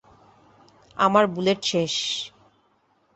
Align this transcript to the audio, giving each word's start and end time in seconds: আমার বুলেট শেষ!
আমার 0.97 1.25
বুলেট 1.33 1.59
শেষ! 1.63 1.93